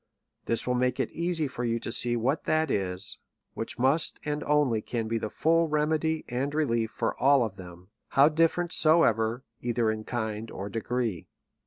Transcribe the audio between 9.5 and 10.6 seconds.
either in kind